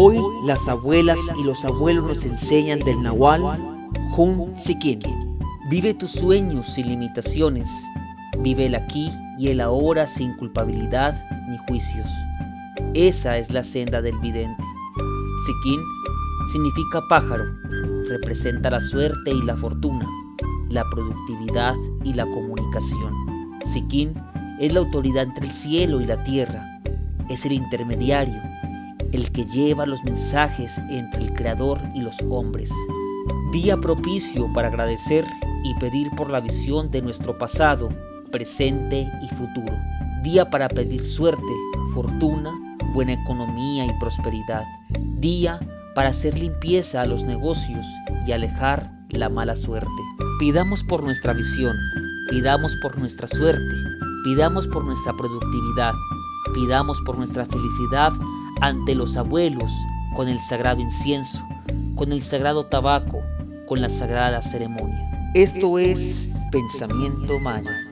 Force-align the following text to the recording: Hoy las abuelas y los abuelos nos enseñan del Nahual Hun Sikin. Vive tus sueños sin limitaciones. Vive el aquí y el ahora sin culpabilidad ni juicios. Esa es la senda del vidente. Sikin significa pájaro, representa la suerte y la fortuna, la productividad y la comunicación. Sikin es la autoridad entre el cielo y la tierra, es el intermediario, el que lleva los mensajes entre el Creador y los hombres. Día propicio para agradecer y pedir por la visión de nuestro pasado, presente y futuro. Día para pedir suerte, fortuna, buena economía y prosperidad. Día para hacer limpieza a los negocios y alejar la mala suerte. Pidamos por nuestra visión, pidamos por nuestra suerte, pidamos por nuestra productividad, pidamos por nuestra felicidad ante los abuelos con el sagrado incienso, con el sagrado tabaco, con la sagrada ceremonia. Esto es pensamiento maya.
Hoy 0.00 0.16
las 0.44 0.68
abuelas 0.68 1.18
y 1.36 1.42
los 1.42 1.64
abuelos 1.64 2.04
nos 2.04 2.24
enseñan 2.24 2.78
del 2.78 3.02
Nahual 3.02 3.42
Hun 4.16 4.56
Sikin. 4.56 5.00
Vive 5.68 5.92
tus 5.92 6.12
sueños 6.12 6.68
sin 6.68 6.88
limitaciones. 6.88 7.68
Vive 8.38 8.66
el 8.66 8.76
aquí 8.76 9.10
y 9.38 9.48
el 9.48 9.60
ahora 9.60 10.06
sin 10.06 10.36
culpabilidad 10.36 11.20
ni 11.50 11.58
juicios. 11.66 12.06
Esa 12.94 13.38
es 13.38 13.52
la 13.52 13.64
senda 13.64 14.00
del 14.00 14.16
vidente. 14.20 14.62
Sikin 15.44 15.80
significa 16.52 17.02
pájaro, 17.08 17.46
representa 18.08 18.70
la 18.70 18.80
suerte 18.80 19.32
y 19.32 19.42
la 19.42 19.56
fortuna, 19.56 20.08
la 20.68 20.88
productividad 20.90 21.74
y 22.04 22.14
la 22.14 22.24
comunicación. 22.26 23.12
Sikin 23.64 24.14
es 24.60 24.72
la 24.72 24.78
autoridad 24.78 25.24
entre 25.24 25.46
el 25.46 25.52
cielo 25.52 26.00
y 26.00 26.04
la 26.04 26.22
tierra, 26.22 26.80
es 27.28 27.44
el 27.46 27.52
intermediario, 27.52 28.40
el 29.12 29.30
que 29.32 29.44
lleva 29.46 29.86
los 29.86 30.02
mensajes 30.04 30.78
entre 30.90 31.22
el 31.22 31.32
Creador 31.32 31.80
y 31.94 32.02
los 32.02 32.16
hombres. 32.28 32.72
Día 33.52 33.76
propicio 33.78 34.52
para 34.52 34.68
agradecer 34.68 35.24
y 35.64 35.74
pedir 35.74 36.10
por 36.16 36.30
la 36.30 36.40
visión 36.40 36.90
de 36.90 37.02
nuestro 37.02 37.38
pasado, 37.38 37.88
presente 38.30 39.10
y 39.22 39.34
futuro. 39.34 39.74
Día 40.22 40.50
para 40.50 40.68
pedir 40.68 41.04
suerte, 41.04 41.52
fortuna, 41.94 42.52
buena 42.92 43.12
economía 43.12 43.86
y 43.86 43.98
prosperidad. 43.98 44.64
Día 45.18 45.60
para 45.94 46.10
hacer 46.10 46.38
limpieza 46.38 47.02
a 47.02 47.06
los 47.06 47.24
negocios 47.24 47.86
y 48.26 48.32
alejar 48.32 48.92
la 49.10 49.28
mala 49.28 49.56
suerte. 49.56 50.02
Pidamos 50.38 50.84
por 50.84 51.02
nuestra 51.02 51.32
visión, 51.32 51.76
pidamos 52.30 52.76
por 52.82 52.98
nuestra 52.98 53.26
suerte, 53.26 53.74
pidamos 54.24 54.68
por 54.68 54.84
nuestra 54.84 55.12
productividad, 55.16 55.94
pidamos 56.54 57.00
por 57.02 57.16
nuestra 57.16 57.44
felicidad 57.46 58.12
ante 58.60 58.94
los 58.94 59.16
abuelos 59.16 59.72
con 60.14 60.28
el 60.28 60.40
sagrado 60.40 60.80
incienso, 60.80 61.46
con 61.94 62.12
el 62.12 62.22
sagrado 62.22 62.66
tabaco, 62.66 63.20
con 63.66 63.80
la 63.80 63.88
sagrada 63.88 64.42
ceremonia. 64.42 65.30
Esto 65.34 65.78
es 65.78 66.46
pensamiento 66.50 67.38
maya. 67.38 67.87